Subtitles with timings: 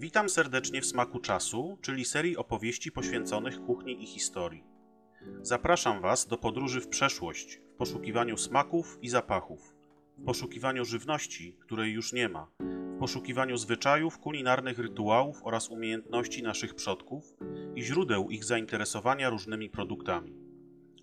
[0.00, 4.64] Witam serdecznie w Smaku Czasu, czyli serii opowieści poświęconych kuchni i historii.
[5.42, 9.74] Zapraszam Was do podróży w przeszłość, w poszukiwaniu smaków i zapachów,
[10.18, 12.50] w poszukiwaniu żywności, której już nie ma,
[12.96, 17.24] w poszukiwaniu zwyczajów, kulinarnych rytuałów oraz umiejętności naszych przodków
[17.74, 20.34] i źródeł ich zainteresowania różnymi produktami.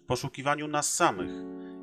[0.04, 1.32] W poszukiwaniu nas samych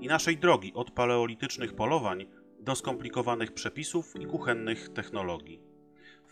[0.00, 2.26] i naszej drogi od paleolitycznych polowań
[2.60, 5.71] do skomplikowanych przepisów i kuchennych technologii.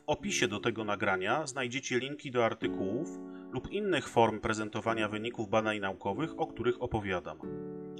[0.00, 3.18] W opisie do tego nagrania znajdziecie linki do artykułów
[3.52, 7.38] lub innych form prezentowania wyników badań naukowych, o których opowiadam.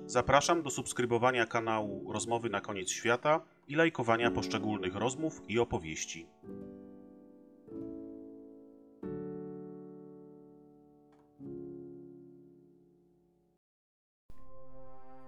[0.06, 6.26] Zapraszam do subskrybowania kanału Rozmowy na koniec świata i lajkowania poszczególnych rozmów i opowieści.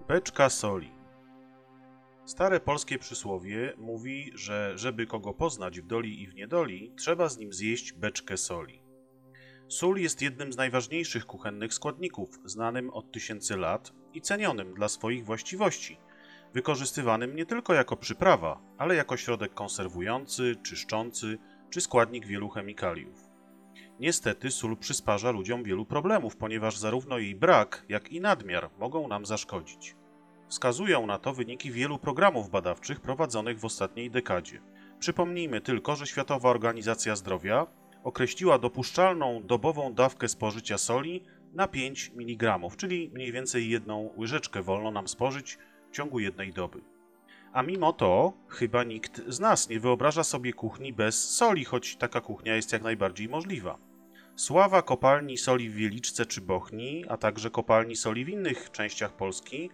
[0.09, 1.02] Beczka soli.
[2.33, 7.39] Stare polskie przysłowie mówi, że żeby kogo poznać w doli i w niedoli, trzeba z
[7.39, 8.83] nim zjeść beczkę soli.
[9.69, 15.25] Sól jest jednym z najważniejszych kuchennych składników, znanym od tysięcy lat i cenionym dla swoich
[15.25, 15.97] właściwości,
[16.55, 21.39] wykorzystywanym nie tylko jako przyprawa, ale jako środek konserwujący, czyszczący
[21.71, 23.29] czy składnik wielu chemikaliów.
[24.01, 29.27] Niestety sól przysparza ludziom wielu problemów, ponieważ zarówno jej brak, jak i nadmiar mogą nam
[29.27, 30.02] zaszkodzić.
[30.53, 34.61] Wskazują na to wyniki wielu programów badawczych prowadzonych w ostatniej dekadzie.
[34.99, 37.67] Przypomnijmy tylko, że Światowa Organizacja Zdrowia
[38.05, 44.91] określiła dopuszczalną dobową dawkę spożycia soli na 5 mg, czyli mniej więcej jedną łyżeczkę wolno
[44.91, 45.59] nam spożyć
[45.91, 46.81] w ciągu jednej doby.
[47.53, 52.21] A mimo to chyba nikt z nas nie wyobraża sobie kuchni bez soli, choć taka
[52.21, 53.79] kuchnia jest jak najbardziej możliwa.
[54.37, 59.71] Sława kopalni soli w Wieliczce czy Bochni, a także kopalni soli w innych częściach Polski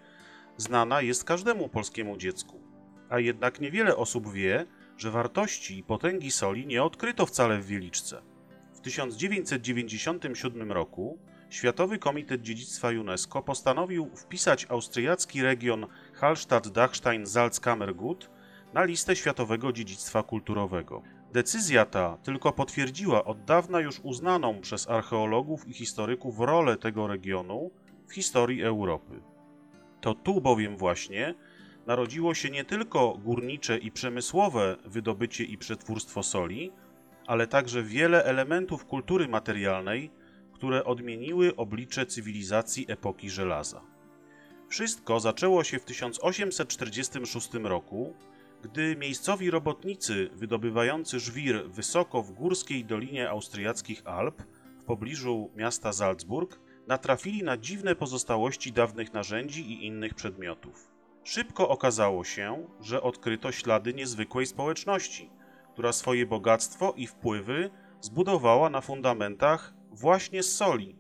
[0.59, 2.61] znana jest każdemu polskiemu dziecku.
[3.09, 8.23] A jednak niewiele osób wie, że wartości i potęgi soli nie odkryto wcale w Wieliczce.
[8.75, 11.19] W 1997 roku
[11.51, 15.87] Światowy Komitet Dziedzictwa UNESCO postanowił wpisać austriacki region
[16.21, 18.31] Hallstatt-Dachstein-Salzkammergut
[18.75, 21.03] na listę Światowego Dziedzictwa Kulturowego.
[21.33, 27.71] Decyzja ta tylko potwierdziła od dawna już uznaną przez archeologów i historyków rolę tego regionu
[28.09, 29.21] w historii Europy.
[30.01, 31.35] To tu bowiem właśnie
[31.87, 36.73] narodziło się nie tylko górnicze i przemysłowe wydobycie i przetwórstwo soli,
[37.27, 40.11] ale także wiele elementów kultury materialnej,
[40.53, 43.83] które odmieniły oblicze cywilizacji epoki żelaza.
[44.69, 48.15] Wszystko zaczęło się w 1846 roku,
[48.63, 54.43] gdy miejscowi robotnicy wydobywający żwir wysoko w górskiej dolinie austriackich Alp
[54.79, 60.91] w pobliżu miasta Salzburg natrafili na dziwne pozostałości dawnych narzędzi i innych przedmiotów.
[61.25, 65.31] Szybko okazało się, że odkryto ślady niezwykłej społeczności,
[65.73, 70.97] która swoje bogactwo i wpływy zbudowała na fundamentach właśnie z soli.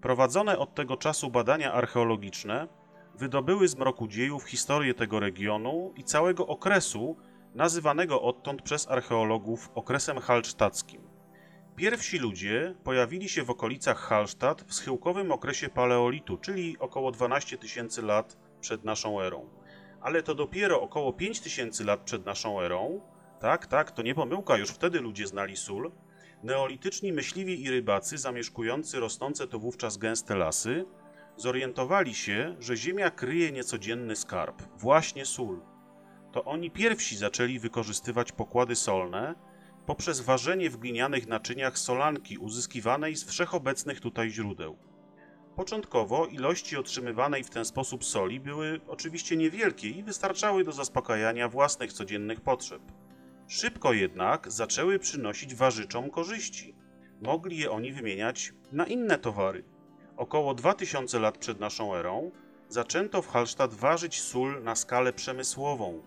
[0.00, 2.68] Prowadzone od tego czasu badania archeologiczne
[3.14, 7.16] wydobyły z mroku dziejów historię tego regionu i całego okresu,
[7.54, 11.07] nazywanego odtąd przez archeologów okresem hallsztackim.
[11.78, 18.02] Pierwsi ludzie pojawili się w okolicach Hallstatt w schyłkowym okresie paleolitu, czyli około 12 tysięcy
[18.02, 19.48] lat przed naszą erą.
[20.00, 23.00] Ale to dopiero około 5 tysięcy lat przed naszą erą,
[23.40, 25.92] tak, tak, to nie pomyłka, już wtedy ludzie znali sól,
[26.42, 30.84] neolityczni myśliwi i rybacy zamieszkujący rosnące to wówczas gęste lasy
[31.36, 35.60] zorientowali się, że Ziemia kryje niecodzienny skarb, właśnie sól.
[36.32, 39.34] To oni pierwsi zaczęli wykorzystywać pokłady solne
[39.88, 44.76] poprzez ważenie w glinianych naczyniach solanki uzyskiwanej z wszechobecnych tutaj źródeł.
[45.56, 51.92] Początkowo ilości otrzymywanej w ten sposób soli były oczywiście niewielkie i wystarczały do zaspokajania własnych
[51.92, 52.82] codziennych potrzeb.
[53.46, 56.74] Szybko jednak zaczęły przynosić warzyczom korzyści.
[57.22, 59.64] Mogli je oni wymieniać na inne towary.
[60.16, 62.30] Około 2000 lat przed naszą erą
[62.68, 66.02] zaczęto w Hallstatt ważyć sól na skalę przemysłową,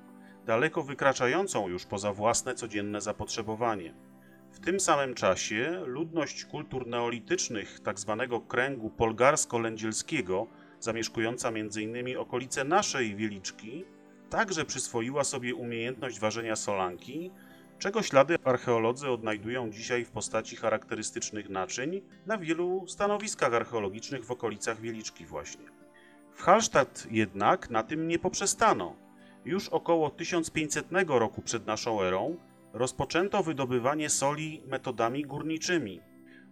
[0.45, 3.93] daleko wykraczającą już poza własne codzienne zapotrzebowanie.
[4.51, 8.27] W tym samym czasie ludność kultur neolitycznych tzw.
[8.29, 10.47] Tak kręgu polgarsko-lędzielskiego,
[10.79, 12.17] zamieszkująca m.in.
[12.17, 13.85] okolice naszej Wieliczki,
[14.29, 17.31] także przyswoiła sobie umiejętność ważenia solanki,
[17.79, 24.81] czego ślady archeolodzy odnajdują dzisiaj w postaci charakterystycznych naczyń na wielu stanowiskach archeologicznych w okolicach
[24.81, 25.65] Wieliczki właśnie.
[26.33, 28.95] W Hallstatt jednak na tym nie poprzestano.
[29.45, 32.37] Już około 1500 roku przed naszą erą
[32.73, 36.01] rozpoczęto wydobywanie soli metodami górniczymi.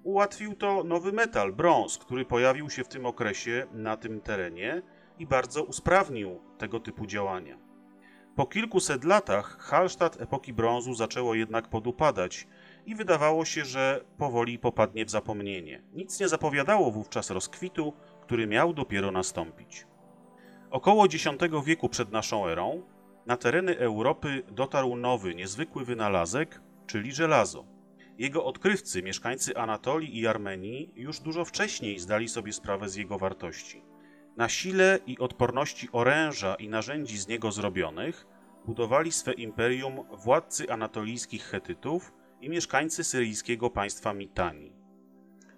[0.03, 4.81] Ułatwił to nowy metal, brąz, który pojawił się w tym okresie na tym terenie
[5.19, 7.57] i bardzo usprawnił tego typu działania.
[8.35, 12.47] Po kilkuset latach Hallstatt epoki brązu zaczęło jednak podupadać
[12.85, 15.81] i wydawało się, że powoli popadnie w zapomnienie.
[15.93, 19.87] Nic nie zapowiadało wówczas rozkwitu, który miał dopiero nastąpić.
[20.71, 21.27] Około X
[21.65, 22.81] wieku przed naszą erą
[23.25, 27.65] na tereny Europy dotarł nowy, niezwykły wynalazek, czyli żelazo.
[28.17, 33.83] Jego odkrywcy, mieszkańcy Anatolii i Armenii, już dużo wcześniej zdali sobie sprawę z jego wartości.
[34.37, 38.27] Na sile i odporności oręża i narzędzi z niego zrobionych
[38.65, 44.73] budowali swe imperium władcy anatolijskich Chetytów i mieszkańcy syryjskiego państwa Mitani.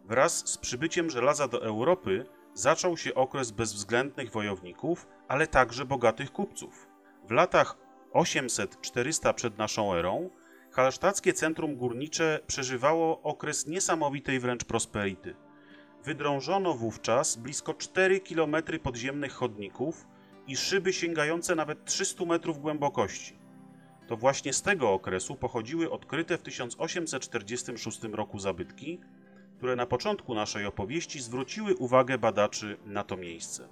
[0.06, 6.88] Wraz z przybyciem żelaza do Europy zaczął się okres bezwzględnych wojowników, ale także bogatych kupców.
[7.28, 7.78] W latach
[8.14, 10.30] 800-400 przed naszą erą
[10.72, 15.36] halsztackie centrum górnicze przeżywało okres niesamowitej wręcz prosperity.
[16.04, 20.08] Wydrążono wówczas blisko 4 km podziemnych chodników
[20.48, 23.40] i szyby sięgające nawet 300 metrów głębokości.
[24.08, 29.00] To właśnie z tego okresu pochodziły odkryte w 1846 roku zabytki,
[29.62, 33.68] które na początku naszej opowieści zwróciły uwagę badaczy na to miejsce.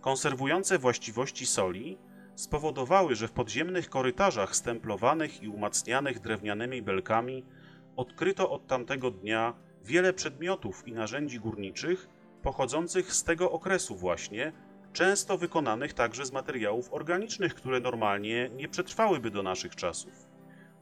[0.00, 1.98] Konserwujące właściwości soli
[2.34, 7.44] spowodowały, że w podziemnych korytarzach stemplowanych i umacnianych drewnianymi belkami
[7.96, 12.08] odkryto od tamtego dnia wiele przedmiotów i narzędzi górniczych
[12.42, 14.52] pochodzących z tego okresu właśnie,
[14.92, 20.28] często wykonanych także z materiałów organicznych, które normalnie nie przetrwałyby do naszych czasów.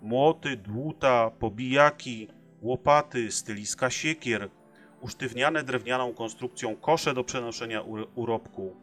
[0.02, 2.28] Młoty, dłuta, pobijaki,
[2.62, 4.48] łopaty, styliska siekier,
[5.00, 7.82] usztywniane drewnianą konstrukcją kosze do przenoszenia
[8.14, 8.76] urobku,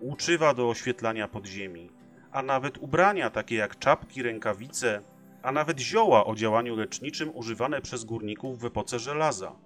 [0.00, 1.90] łuczywa do oświetlania podziemi,
[2.32, 5.02] a nawet ubrania takie jak czapki, rękawice,
[5.42, 9.56] a nawet zioła o działaniu leczniczym używane przez górników w epoce żelaza.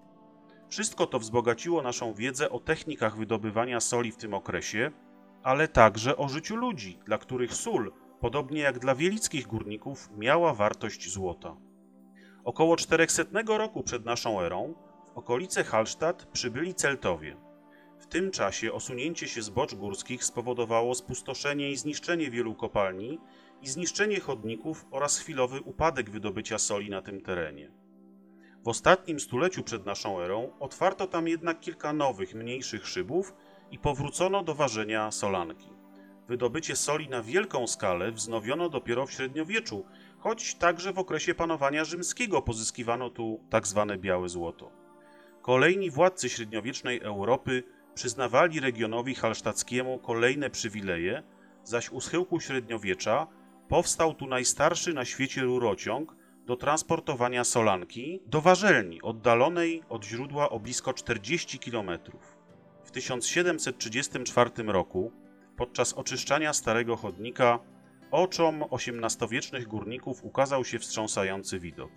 [0.68, 4.90] Wszystko to wzbogaciło naszą wiedzę o technikach wydobywania soli w tym okresie,
[5.42, 11.12] ale także o życiu ludzi, dla których sól, podobnie jak dla wielickich górników, miała wartość
[11.12, 11.56] złota.
[12.46, 14.74] Około 400 roku przed naszą erą
[15.06, 17.36] w okolice Hallstatt przybyli Celtowie.
[17.98, 23.18] W tym czasie osunięcie się zbocz górskich spowodowało spustoszenie i zniszczenie wielu kopalni
[23.62, 27.70] i zniszczenie chodników oraz chwilowy upadek wydobycia soli na tym terenie.
[28.64, 33.34] W ostatnim stuleciu przed naszą erą otwarto tam jednak kilka nowych, mniejszych szybów
[33.70, 35.76] i powrócono do ważenia solanki.
[36.28, 39.84] Wydobycie soli na wielką skalę wznowiono dopiero w średniowieczu,
[40.26, 44.72] choć także w okresie panowania rzymskiego pozyskiwano tu tak zwane białe złoto.
[45.42, 47.62] Kolejni władcy średniowiecznej Europy
[47.94, 51.22] przyznawali regionowi halsztackiemu kolejne przywileje,
[51.64, 53.26] zaś u schyłku średniowiecza
[53.68, 60.60] powstał tu najstarszy na świecie rurociąg do transportowania solanki do warzelni oddalonej od źródła o
[60.60, 61.90] blisko 40 km.
[62.84, 65.12] W 1734 roku,
[65.56, 67.58] podczas oczyszczania starego chodnika,
[68.10, 71.90] oczom XVIII-wiecznych górników ukazał się wstrząsający widok.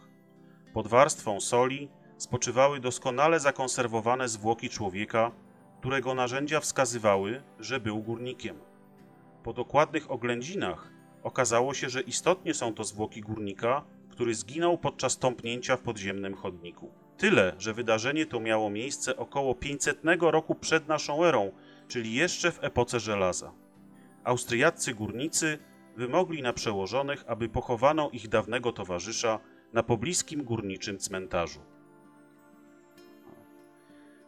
[0.73, 5.31] Pod warstwą soli spoczywały doskonale zakonserwowane zwłoki człowieka,
[5.79, 8.59] którego narzędzia wskazywały, że był górnikiem.
[9.44, 10.91] Po dokładnych oględzinach
[11.23, 16.91] okazało się, że istotnie są to zwłoki górnika, który zginął podczas tąpnięcia w podziemnym chodniku.
[17.17, 21.51] Tyle, że wydarzenie to miało miejsce około 500 roku przed naszą erą,
[21.88, 23.51] czyli jeszcze w epoce żelaza.
[24.23, 25.59] Austriaccy górnicy
[26.00, 29.40] wymogli na przełożonych, aby pochowano ich dawnego towarzysza
[29.73, 31.59] na pobliskim górniczym cmentarzu.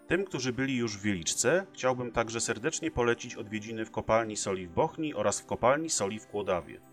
[0.08, 4.72] Tym, którzy byli już w Wieliczce, chciałbym także serdecznie polecić odwiedziny w kopalni soli w
[4.72, 6.91] Bochni oraz w kopalni soli w Kłodawie.